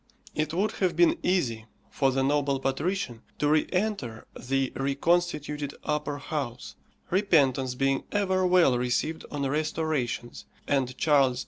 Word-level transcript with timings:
It 0.33 0.51
would 0.51 0.71
have 0.81 0.95
been 0.95 1.19
easy 1.21 1.67
for 1.91 2.09
the 2.11 2.23
noble 2.23 2.59
patrician 2.59 3.21
to 3.37 3.47
re 3.47 3.67
enter 3.71 4.25
the 4.35 4.73
reconstituted 4.75 5.75
upper 5.83 6.17
house, 6.17 6.73
repentance 7.11 7.75
being 7.75 8.05
ever 8.11 8.43
well 8.43 8.79
received 8.79 9.25
on 9.29 9.47
restorations, 9.47 10.45
and 10.67 10.97
Charles 10.97 11.37
II. 11.37 11.39